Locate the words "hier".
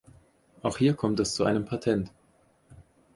0.79-0.95